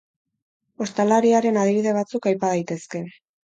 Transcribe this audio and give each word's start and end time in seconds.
Ostalariaren 0.85 1.61
adibide 1.65 1.95
batzuk 2.01 2.29
aipa 2.35 2.53
daitezke. 2.57 3.07